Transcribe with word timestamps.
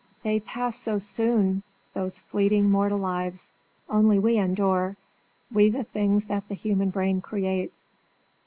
They 0.23 0.39
pass 0.39 0.77
so 0.77 0.97
soon 0.97 1.61
those 1.93 2.21
fleeting 2.21 2.71
mortal 2.71 2.97
lives! 2.97 3.51
Only 3.87 4.17
we 4.17 4.37
endure 4.39 4.95
we 5.53 5.69
the 5.69 5.83
things 5.83 6.25
that 6.25 6.47
the 6.49 6.55
human 6.55 6.89
brain 6.89 7.21
creates. 7.21 7.91